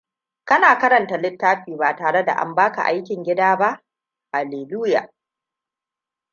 Kana 0.45 0.77
karanta 0.77 1.17
littafi 1.17 1.75
ba 1.77 1.95
tare 1.95 2.23
da 2.25 2.33
an 2.33 2.55
baka 2.55 2.81
aikin 2.83 3.23
gida 3.23 3.55
ba? 3.57 3.81
Hallelujah! 4.31 5.09